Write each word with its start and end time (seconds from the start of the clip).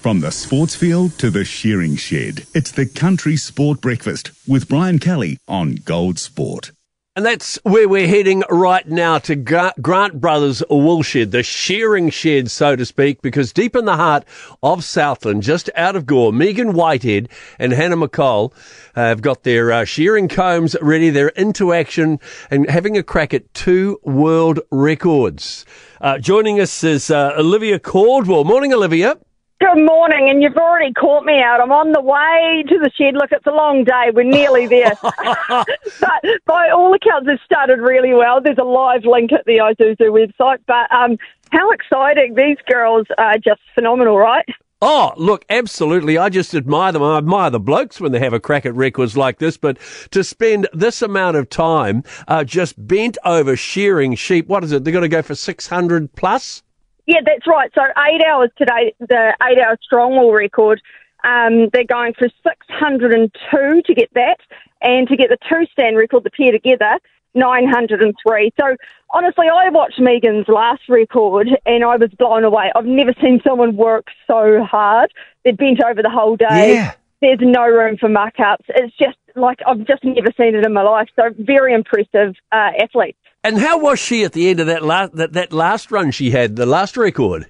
From 0.00 0.20
the 0.20 0.32
sports 0.32 0.74
field 0.74 1.18
to 1.18 1.28
the 1.28 1.44
shearing 1.44 1.94
shed, 1.94 2.46
it's 2.54 2.70
the 2.70 2.86
Country 2.86 3.36
Sport 3.36 3.82
Breakfast 3.82 4.30
with 4.48 4.66
Brian 4.66 4.98
Kelly 4.98 5.36
on 5.46 5.74
Gold 5.74 6.18
Sport. 6.18 6.72
And 7.14 7.26
that's 7.26 7.56
where 7.64 7.86
we're 7.86 8.08
heading 8.08 8.42
right 8.48 8.88
now 8.88 9.18
to 9.18 9.36
Grant 9.36 10.18
Brothers 10.18 10.62
Woolshed, 10.70 11.32
the 11.32 11.42
shearing 11.42 12.08
shed, 12.08 12.50
so 12.50 12.76
to 12.76 12.86
speak, 12.86 13.20
because 13.20 13.52
deep 13.52 13.76
in 13.76 13.84
the 13.84 13.96
heart 13.96 14.24
of 14.62 14.84
Southland, 14.84 15.42
just 15.42 15.68
out 15.76 15.96
of 15.96 16.06
Gore, 16.06 16.32
Megan 16.32 16.72
Whitehead 16.72 17.28
and 17.58 17.72
Hannah 17.72 17.98
McCall 17.98 18.54
have 18.94 19.20
got 19.20 19.42
their 19.42 19.70
uh, 19.70 19.84
shearing 19.84 20.28
combs 20.28 20.76
ready. 20.80 21.10
They're 21.10 21.28
into 21.28 21.74
action 21.74 22.20
and 22.50 22.70
having 22.70 22.96
a 22.96 23.02
crack 23.02 23.34
at 23.34 23.52
two 23.52 24.00
world 24.02 24.60
records. 24.70 25.66
Uh, 26.00 26.16
joining 26.16 26.58
us 26.58 26.82
is 26.82 27.10
uh, 27.10 27.34
Olivia 27.36 27.78
Caldwell. 27.78 28.44
Morning, 28.44 28.72
Olivia. 28.72 29.18
Good 29.60 29.84
morning, 29.84 30.30
and 30.30 30.42
you've 30.42 30.56
already 30.56 30.90
caught 30.94 31.26
me 31.26 31.38
out. 31.38 31.60
I'm 31.60 31.70
on 31.70 31.92
the 31.92 32.00
way 32.00 32.64
to 32.66 32.78
the 32.78 32.90
shed. 32.96 33.12
Look, 33.12 33.30
it's 33.30 33.46
a 33.46 33.50
long 33.50 33.84
day. 33.84 34.10
We're 34.10 34.22
nearly 34.22 34.66
there. 34.66 34.94
but 35.02 36.24
by 36.46 36.70
all 36.70 36.94
accounts, 36.94 37.28
it 37.28 37.38
started 37.44 37.78
really 37.78 38.14
well. 38.14 38.40
There's 38.40 38.56
a 38.56 38.64
live 38.64 39.04
link 39.04 39.32
at 39.32 39.44
the 39.44 39.58
Isuzu 39.58 40.08
website. 40.08 40.60
But 40.66 40.90
um, 40.90 41.18
how 41.52 41.70
exciting! 41.72 42.36
These 42.36 42.56
girls 42.72 43.06
are 43.18 43.34
just 43.34 43.60
phenomenal, 43.74 44.16
right? 44.16 44.46
Oh, 44.80 45.12
look, 45.18 45.44
absolutely. 45.50 46.16
I 46.16 46.30
just 46.30 46.54
admire 46.54 46.92
them. 46.92 47.02
I 47.02 47.18
admire 47.18 47.50
the 47.50 47.60
blokes 47.60 48.00
when 48.00 48.12
they 48.12 48.20
have 48.20 48.32
a 48.32 48.40
crack 48.40 48.64
at 48.64 48.74
records 48.74 49.14
like 49.14 49.40
this, 49.40 49.58
but 49.58 49.76
to 50.12 50.24
spend 50.24 50.68
this 50.72 51.02
amount 51.02 51.36
of 51.36 51.50
time 51.50 52.02
uh, 52.28 52.44
just 52.44 52.86
bent 52.88 53.18
over 53.26 53.56
shearing 53.56 54.14
sheep, 54.14 54.46
what 54.46 54.64
is 54.64 54.72
it? 54.72 54.84
They're 54.84 54.92
going 54.92 55.02
to 55.02 55.08
go 55.08 55.20
for 55.20 55.34
600 55.34 56.14
plus? 56.14 56.62
Yeah, 57.10 57.22
that's 57.26 57.44
right. 57.44 57.72
So 57.74 57.82
eight 57.82 58.22
hours 58.24 58.50
today, 58.56 58.94
the 59.00 59.34
eight 59.42 59.58
hour 59.58 59.76
strong 59.82 60.12
wool 60.12 60.32
record. 60.32 60.80
Um, 61.24 61.68
they're 61.72 61.82
going 61.82 62.14
for 62.14 62.28
602 62.44 63.82
to 63.84 63.94
get 63.94 64.14
that, 64.14 64.38
and 64.80 65.08
to 65.08 65.16
get 65.16 65.28
the 65.28 65.36
two 65.48 65.66
stand 65.72 65.96
record, 65.96 66.22
the 66.22 66.30
pair 66.30 66.52
together, 66.52 66.98
903. 67.34 68.52
So 68.60 68.76
honestly, 69.12 69.46
I 69.52 69.70
watched 69.70 69.98
Megan's 69.98 70.46
last 70.46 70.82
record 70.88 71.48
and 71.66 71.82
I 71.82 71.96
was 71.96 72.10
blown 72.16 72.44
away. 72.44 72.70
I've 72.76 72.86
never 72.86 73.12
seen 73.20 73.40
someone 73.44 73.76
work 73.76 74.06
so 74.28 74.62
hard. 74.62 75.12
They're 75.44 75.52
bent 75.52 75.82
over 75.82 76.02
the 76.02 76.10
whole 76.10 76.36
day. 76.36 76.74
Yeah. 76.74 76.94
There's 77.20 77.40
no 77.42 77.66
room 77.66 77.96
for 77.98 78.08
muck 78.08 78.38
ups. 78.38 78.64
It's 78.68 78.96
just 78.96 79.18
like 79.34 79.58
I've 79.66 79.84
just 79.84 80.04
never 80.04 80.28
seen 80.36 80.54
it 80.54 80.64
in 80.64 80.72
my 80.72 80.82
life. 80.82 81.08
So 81.16 81.24
very 81.38 81.74
impressive 81.74 82.36
uh, 82.52 82.70
athlete. 82.80 83.16
And 83.42 83.58
how 83.58 83.78
was 83.78 83.98
she 83.98 84.24
at 84.24 84.32
the 84.32 84.50
end 84.50 84.60
of 84.60 84.66
that 84.66 84.84
last 84.84 85.14
that, 85.14 85.32
that 85.32 85.52
last 85.52 85.90
run 85.90 86.10
she 86.10 86.30
had, 86.30 86.56
the 86.56 86.66
last 86.66 86.96
record? 86.96 87.46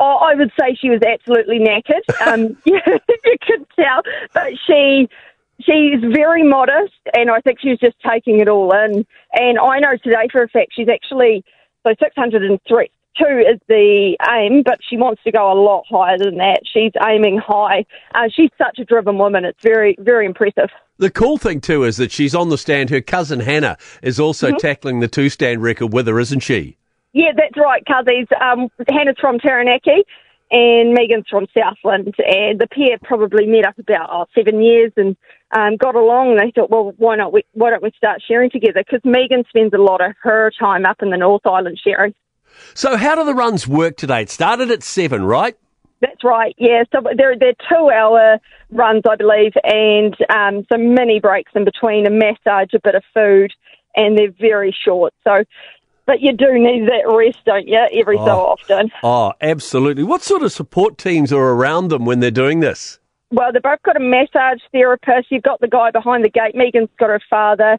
Oh, 0.00 0.16
I 0.16 0.34
would 0.34 0.52
say 0.58 0.76
she 0.80 0.90
was 0.90 1.00
absolutely 1.02 1.58
knackered. 1.58 2.02
Um, 2.26 2.56
you, 2.64 2.80
you 3.24 3.36
could 3.46 3.66
tell, 3.76 4.02
but 4.34 4.52
she 4.66 5.08
she's 5.60 6.00
very 6.12 6.42
modest, 6.42 6.94
and 7.14 7.30
I 7.30 7.40
think 7.40 7.60
she's 7.60 7.78
just 7.78 7.96
taking 8.00 8.40
it 8.40 8.48
all 8.48 8.72
in. 8.74 9.06
And 9.32 9.58
I 9.58 9.78
know 9.78 9.96
today 10.02 10.28
for 10.30 10.42
a 10.42 10.48
fact 10.48 10.72
she's 10.74 10.88
actually 10.88 11.44
so 11.84 11.94
six 12.00 12.14
hundred 12.16 12.44
and 12.44 12.58
three 12.66 12.90
two 13.18 13.38
is 13.38 13.60
the 13.68 14.16
aim, 14.30 14.62
but 14.64 14.78
she 14.88 14.96
wants 14.96 15.22
to 15.24 15.32
go 15.32 15.52
a 15.52 15.58
lot 15.60 15.84
higher 15.88 16.18
than 16.18 16.36
that. 16.36 16.60
She's 16.72 16.92
aiming 17.04 17.38
high. 17.38 17.84
Uh, 18.14 18.28
she's 18.34 18.50
such 18.56 18.78
a 18.78 18.84
driven 18.84 19.18
woman. 19.18 19.44
It's 19.44 19.62
very, 19.62 19.96
very 19.98 20.26
impressive. 20.26 20.70
The 20.98 21.10
cool 21.10 21.38
thing 21.38 21.60
too 21.60 21.84
is 21.84 21.96
that 21.98 22.10
she's 22.10 22.34
on 22.34 22.48
the 22.48 22.58
stand. 22.58 22.90
Her 22.90 23.00
cousin 23.00 23.40
Hannah 23.40 23.78
is 24.02 24.18
also 24.18 24.48
mm-hmm. 24.48 24.56
tackling 24.56 25.00
the 25.00 25.08
two 25.08 25.28
stand 25.28 25.62
record 25.62 25.92
with 25.92 26.08
her, 26.08 26.18
isn't 26.18 26.40
she? 26.40 26.76
Yeah, 27.12 27.32
that's 27.36 27.56
right, 27.56 27.84
Cuzzies. 27.84 28.26
Um, 28.40 28.68
Hannah's 28.88 29.16
from 29.20 29.38
Taranaki 29.38 30.04
and 30.50 30.94
Megan's 30.94 31.26
from 31.30 31.46
Southland, 31.54 32.14
and 32.18 32.58
the 32.58 32.66
pair 32.66 32.98
probably 33.02 33.46
met 33.46 33.66
up 33.66 33.78
about 33.78 34.08
oh, 34.10 34.26
seven 34.34 34.62
years 34.62 34.92
and 34.96 35.16
um, 35.56 35.76
got 35.76 35.94
along. 35.94 36.30
And 36.32 36.40
they 36.40 36.52
thought, 36.52 36.70
well, 36.70 36.94
why 36.96 37.16
not? 37.16 37.32
We, 37.32 37.44
why 37.52 37.70
don't 37.70 37.82
we 37.82 37.92
start 37.96 38.22
shearing 38.26 38.50
together? 38.50 38.82
Because 38.84 39.00
Megan 39.04 39.44
spends 39.48 39.74
a 39.74 39.78
lot 39.78 40.00
of 40.00 40.14
her 40.22 40.50
time 40.58 40.84
up 40.84 41.02
in 41.02 41.10
the 41.10 41.16
North 41.16 41.46
Island 41.46 41.78
shearing. 41.82 42.14
So, 42.74 42.96
how 42.96 43.14
do 43.14 43.24
the 43.24 43.34
runs 43.34 43.68
work 43.68 43.96
today? 43.96 44.22
It 44.22 44.30
started 44.30 44.70
at 44.70 44.82
seven, 44.82 45.24
right? 45.24 45.56
That's 46.00 46.22
right. 46.22 46.54
Yeah. 46.58 46.84
So 46.92 47.02
they're 47.16 47.36
they're 47.38 47.54
two 47.68 47.90
hour 47.90 48.38
runs, 48.70 49.02
I 49.08 49.16
believe, 49.16 49.52
and 49.64 50.16
um, 50.34 50.66
some 50.70 50.94
mini 50.94 51.20
breaks 51.20 51.52
in 51.54 51.64
between, 51.64 52.06
a 52.06 52.10
massage, 52.10 52.72
a 52.74 52.80
bit 52.82 52.94
of 52.94 53.02
food, 53.12 53.52
and 53.96 54.18
they're 54.18 54.34
very 54.38 54.74
short. 54.84 55.14
So. 55.24 55.44
But 56.06 56.22
you 56.22 56.32
do 56.32 56.54
need 56.54 56.88
that 56.88 57.04
rest, 57.06 57.44
don't 57.44 57.68
you, 57.68 57.86
every 57.92 58.16
oh, 58.16 58.24
so 58.24 58.32
often? 58.32 58.90
Oh, 59.02 59.34
absolutely. 59.42 60.04
What 60.04 60.22
sort 60.22 60.42
of 60.42 60.50
support 60.52 60.96
teams 60.96 61.34
are 61.34 61.50
around 61.50 61.88
them 61.88 62.06
when 62.06 62.20
they're 62.20 62.30
doing 62.30 62.60
this? 62.60 62.98
Well, 63.30 63.52
they've 63.52 63.60
both 63.60 63.82
got 63.82 63.98
a 63.98 64.00
massage 64.00 64.60
therapist. 64.72 65.30
You've 65.30 65.42
got 65.42 65.60
the 65.60 65.68
guy 65.68 65.90
behind 65.90 66.24
the 66.24 66.30
gate. 66.30 66.54
Megan's 66.54 66.88
got 66.98 67.10
her 67.10 67.20
father. 67.28 67.72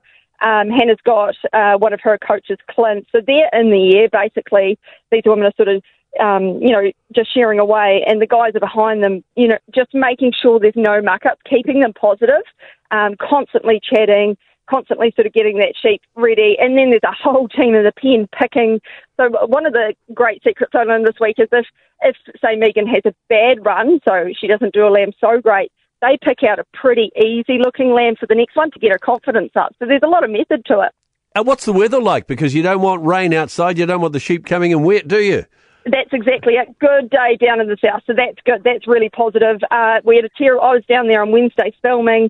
Um, 0.43 0.69
Hannah's 0.69 1.01
got 1.03 1.33
uh, 1.53 1.79
one 1.79 1.91
of 1.91 2.01
her 2.03 2.19
coaches, 2.19 2.59
Clint. 2.69 3.07
So 3.11 3.19
they're 3.25 3.49
in 3.51 3.71
the 3.71 3.97
air, 3.97 4.09
basically. 4.09 4.77
These 5.11 5.23
women 5.25 5.45
are 5.45 5.53
sort 5.57 5.69
of, 5.69 5.81
um, 6.19 6.59
you 6.61 6.71
know, 6.71 6.91
just 7.13 7.33
shearing 7.33 7.59
away, 7.59 8.03
and 8.07 8.21
the 8.21 8.27
guys 8.27 8.55
are 8.55 8.59
behind 8.59 9.03
them, 9.03 9.23
you 9.35 9.47
know, 9.47 9.57
just 9.73 9.93
making 9.93 10.33
sure 10.39 10.59
there's 10.59 10.73
no 10.75 11.01
muck 11.01 11.25
up, 11.25 11.39
keeping 11.49 11.79
them 11.79 11.93
positive, 11.93 12.43
um, 12.91 13.15
constantly 13.19 13.79
chatting, 13.83 14.37
constantly 14.69 15.11
sort 15.15 15.25
of 15.25 15.33
getting 15.33 15.57
that 15.57 15.73
sheep 15.81 16.01
ready. 16.15 16.55
And 16.59 16.77
then 16.77 16.91
there's 16.91 17.03
a 17.03 17.11
whole 17.11 17.47
team 17.47 17.75
in 17.75 17.83
the 17.83 17.91
pen 17.91 18.27
picking. 18.39 18.79
So 19.17 19.29
one 19.47 19.65
of 19.65 19.73
the 19.73 19.95
great 20.13 20.43
secrets 20.43 20.73
I 20.75 20.83
learned 20.83 21.07
this 21.07 21.19
week 21.19 21.35
is 21.39 21.47
if, 21.51 21.65
if 22.01 22.15
say 22.41 22.55
Megan 22.55 22.87
has 22.87 23.01
a 23.05 23.13
bad 23.29 23.65
run, 23.65 23.99
so 24.07 24.29
she 24.39 24.47
doesn't 24.47 24.73
do 24.73 24.87
a 24.87 24.89
lamb 24.89 25.11
so 25.19 25.41
great, 25.41 25.71
they 26.01 26.17
pick 26.23 26.43
out 26.43 26.59
a 26.59 26.65
pretty 26.73 27.11
easy 27.17 27.57
looking 27.59 27.93
lamb 27.93 28.15
for 28.15 28.25
the 28.25 28.35
next 28.35 28.55
one 28.55 28.71
to 28.71 28.79
get 28.79 28.91
her 28.91 28.99
confidence 28.99 29.51
up. 29.55 29.75
So 29.79 29.85
there's 29.85 30.03
a 30.03 30.07
lot 30.07 30.23
of 30.23 30.29
method 30.29 30.63
to 30.67 30.81
it. 30.81 30.91
And 31.35 31.45
what's 31.45 31.65
the 31.65 31.73
weather 31.73 32.01
like? 32.01 32.25
Because 32.25 32.55
you 32.55 32.63
don't 32.63 32.81
want 32.81 33.03
rain 33.05 33.33
outside, 33.33 33.77
you 33.77 33.85
don't 33.85 34.01
want 34.01 34.13
the 34.13 34.19
sheep 34.19 34.45
coming 34.45 34.71
in 34.71 34.83
wet, 34.83 35.07
do 35.07 35.19
you? 35.19 35.45
That's 35.91 36.13
exactly 36.13 36.55
a 36.55 36.65
good 36.79 37.09
day 37.09 37.37
down 37.39 37.59
in 37.59 37.67
the 37.67 37.77
south, 37.83 38.03
so 38.05 38.13
that's 38.15 38.37
good. 38.45 38.63
That's 38.63 38.87
really 38.87 39.09
positive. 39.09 39.59
Uh, 39.71 40.01
we 40.03 40.15
had 40.15 40.25
a 40.25 40.29
tear. 40.37 40.59
I 40.59 40.73
was 40.73 40.83
down 40.87 41.07
there 41.07 41.21
on 41.21 41.31
Wednesday 41.31 41.73
filming 41.81 42.29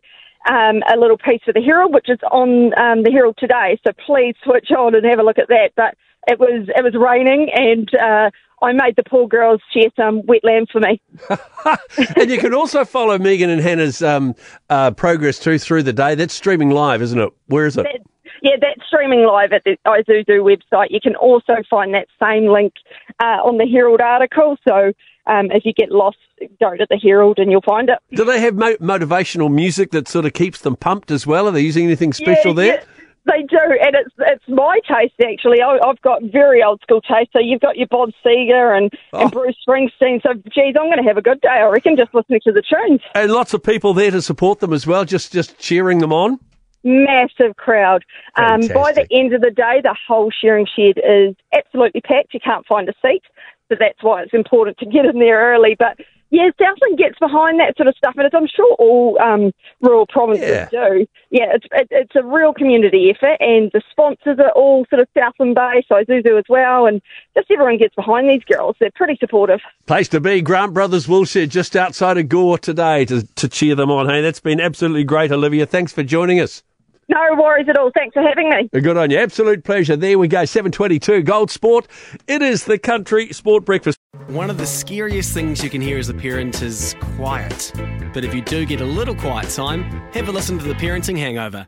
um, 0.49 0.81
a 0.91 0.97
little 0.97 1.17
piece 1.17 1.41
for 1.43 1.53
the 1.53 1.61
Herald, 1.61 1.93
which 1.93 2.09
is 2.09 2.19
on 2.31 2.71
um, 2.79 3.03
the 3.03 3.11
Herald 3.11 3.37
today. 3.37 3.79
So 3.85 3.93
please 4.05 4.35
switch 4.43 4.71
on 4.71 4.95
and 4.95 5.05
have 5.05 5.19
a 5.19 5.23
look 5.23 5.39
at 5.39 5.49
that. 5.49 5.71
But 5.75 5.95
it 6.27 6.39
was 6.39 6.69
it 6.69 6.83
was 6.83 6.93
raining, 6.95 7.49
and 7.53 7.89
uh, 7.95 8.29
I 8.61 8.73
made 8.73 8.95
the 8.95 9.03
poor 9.03 9.27
girls 9.27 9.61
shear 9.73 9.89
some 9.95 10.25
wet 10.25 10.43
lamb 10.43 10.65
for 10.71 10.79
me. 10.79 11.01
and 12.15 12.29
you 12.29 12.37
can 12.37 12.53
also 12.53 12.85
follow 12.85 13.17
Megan 13.17 13.49
and 13.49 13.61
Hannah's 13.61 14.01
um, 14.01 14.35
uh, 14.69 14.91
progress 14.91 15.39
too 15.39 15.57
through 15.59 15.83
the 15.83 15.93
day. 15.93 16.15
That's 16.15 16.33
streaming 16.33 16.69
live, 16.69 17.01
isn't 17.01 17.19
it? 17.19 17.33
Where 17.47 17.65
is 17.65 17.77
it? 17.77 17.83
That, 17.83 17.98
yeah, 18.41 18.55
that's 18.59 18.85
streaming 18.87 19.25
live 19.25 19.53
at 19.53 19.63
the 19.63 19.77
Isuzu 19.85 20.41
website. 20.41 20.87
You 20.89 20.99
can 21.01 21.15
also 21.15 21.55
find 21.69 21.93
that 21.93 22.07
same 22.21 22.47
link 22.47 22.73
uh, 23.19 23.39
on 23.43 23.57
the 23.57 23.67
Herald 23.67 24.01
article. 24.01 24.57
So 24.67 24.93
um, 25.25 25.51
if 25.51 25.65
you 25.65 25.73
get 25.73 25.91
lost, 25.91 26.17
go 26.59 26.75
to 26.75 26.87
the 26.89 26.97
Herald 26.97 27.39
and 27.39 27.51
you'll 27.51 27.61
find 27.61 27.89
it. 27.89 27.99
Do 28.15 28.25
they 28.25 28.39
have 28.41 28.55
mo- 28.55 28.77
motivational 28.77 29.51
music 29.51 29.91
that 29.91 30.07
sort 30.07 30.25
of 30.25 30.33
keeps 30.33 30.61
them 30.61 30.75
pumped 30.75 31.11
as 31.11 31.27
well? 31.27 31.47
Are 31.47 31.51
they 31.51 31.61
using 31.61 31.85
anything 31.85 32.13
special 32.13 32.51
yeah, 32.51 32.55
there? 32.55 32.75
Yeah. 32.75 32.83
They 33.25 33.43
do, 33.43 33.59
and 33.59 33.95
it's 33.95 34.15
it's 34.17 34.43
my 34.47 34.79
taste 34.87 35.13
actually. 35.21 35.61
I, 35.61 35.77
have 35.85 36.01
got 36.01 36.23
very 36.31 36.63
old 36.63 36.81
school 36.81 37.01
taste. 37.01 37.29
So 37.31 37.39
you've 37.39 37.61
got 37.61 37.77
your 37.77 37.85
Bob 37.87 38.09
Seger 38.25 38.75
and, 38.75 38.91
oh. 39.13 39.21
and 39.21 39.31
Bruce 39.31 39.57
Springsteen. 39.67 40.23
So 40.23 40.33
geez, 40.33 40.73
I'm 40.79 40.87
going 40.87 40.97
to 40.97 41.03
have 41.03 41.17
a 41.17 41.21
good 41.21 41.39
day. 41.41 41.49
I 41.49 41.67
reckon 41.67 41.95
just 41.95 42.15
listening 42.15 42.39
to 42.45 42.51
the 42.51 42.63
tunes. 42.63 43.01
And 43.13 43.31
lots 43.31 43.53
of 43.53 43.61
people 43.61 43.93
there 43.93 44.09
to 44.09 44.21
support 44.21 44.61
them 44.61 44.73
as 44.73 44.87
well, 44.87 45.05
just 45.05 45.31
just 45.31 45.59
cheering 45.59 45.99
them 45.99 46.13
on. 46.13 46.39
Massive 46.83 47.55
crowd. 47.57 48.03
Um, 48.35 48.61
by 48.73 48.93
the 48.93 49.07
end 49.11 49.33
of 49.33 49.41
the 49.41 49.51
day, 49.51 49.81
the 49.83 49.95
whole 50.07 50.31
shearing 50.31 50.65
shed 50.65 50.97
is 50.97 51.35
absolutely 51.53 52.01
packed. 52.01 52.33
You 52.33 52.39
can't 52.39 52.65
find 52.65 52.87
a 52.87 52.93
seat, 53.01 53.23
so 53.69 53.75
that's 53.79 54.01
why 54.01 54.23
it's 54.23 54.33
important 54.33 54.77
to 54.79 54.85
get 54.85 55.05
in 55.05 55.19
there 55.19 55.53
early. 55.53 55.75
But 55.77 55.99
yeah, 56.31 56.49
Southland 56.59 56.97
gets 56.97 57.17
behind 57.17 57.59
that 57.59 57.75
sort 57.75 57.87
of 57.87 57.95
stuff, 57.95 58.13
and 58.15 58.25
as 58.25 58.31
I'm 58.35 58.47
sure 58.47 58.75
all 58.77 59.19
um, 59.19 59.51
rural 59.81 60.05
provinces 60.05 60.47
yeah. 60.47 60.69
do. 60.69 61.07
Yeah, 61.31 61.55
it's 61.55 61.65
it, 61.71 61.87
it's 61.89 62.15
a 62.15 62.23
real 62.23 62.53
community 62.53 63.11
effort, 63.15 63.37
and 63.39 63.71
the 63.73 63.81
sponsors 63.89 64.37
are 64.39 64.51
all 64.51 64.85
sort 64.89 65.01
of 65.01 65.07
Southland 65.17 65.55
based, 65.55 65.89
Isuzu 65.89 66.37
as 66.37 66.45
well, 66.47 66.85
and 66.85 67.01
just 67.35 67.49
everyone 67.49 67.77
gets 67.77 67.95
behind 67.95 68.29
these 68.29 68.43
girls. 68.43 68.75
They're 68.79 68.91
pretty 68.95 69.17
supportive. 69.19 69.59
Place 69.87 70.07
to 70.09 70.19
be, 70.19 70.41
Grant 70.41 70.73
Brothers 70.73 71.07
Woolshed, 71.07 71.49
just 71.49 71.75
outside 71.75 72.17
of 72.17 72.29
Gore 72.29 72.59
today 72.59 73.05
to, 73.05 73.25
to 73.35 73.47
cheer 73.47 73.75
them 73.75 73.89
on. 73.89 74.07
Hey, 74.07 74.21
that's 74.21 74.39
been 74.39 74.61
absolutely 74.61 75.03
great, 75.03 75.31
Olivia. 75.31 75.65
Thanks 75.65 75.91
for 75.91 76.03
joining 76.03 76.39
us. 76.39 76.63
No 77.09 77.35
worries 77.41 77.67
at 77.67 77.77
all. 77.77 77.89
Thanks 77.95 78.13
for 78.13 78.21
having 78.21 78.49
me. 78.49 78.69
Uh, 78.73 78.79
good 78.79 78.95
on 78.95 79.09
you. 79.09 79.17
Absolute 79.17 79.63
pleasure. 79.63 79.95
There 79.95 80.19
we 80.19 80.27
go. 80.27 80.45
722 80.45 81.23
Gold 81.23 81.49
Sport. 81.49 81.87
It 82.27 82.43
is 82.43 82.65
the 82.65 82.77
country 82.77 83.33
sport 83.33 83.65
breakfast. 83.65 83.97
One 84.27 84.51
of 84.51 84.57
the 84.57 84.67
scariest 84.67 85.33
things 85.33 85.63
you 85.63 85.71
can 85.71 85.81
hear 85.81 85.97
as 85.97 86.09
a 86.09 86.13
parent 86.13 86.61
is 86.61 86.95
quiet. 87.15 87.71
But 88.13 88.23
if 88.23 88.33
you 88.35 88.41
do 88.41 88.65
get 88.65 88.81
a 88.81 88.85
little 88.85 89.15
quiet 89.15 89.49
time, 89.49 89.83
have 90.13 90.29
a 90.29 90.31
listen 90.31 90.59
to 90.59 90.65
the 90.65 90.75
Parenting 90.75 91.17
Hangover. 91.17 91.67